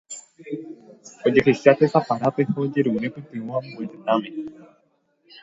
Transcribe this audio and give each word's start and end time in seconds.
Ojehecha 1.25 1.71
tesaparápe 1.81 2.47
ha 2.49 2.57
ojerure 2.65 3.13
pytyvõ 3.19 3.61
ambue 3.61 3.87
tetãme. 3.93 4.35